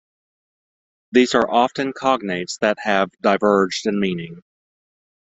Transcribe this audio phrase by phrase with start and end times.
[1.11, 4.41] These are often cognates that have diverged in meaning.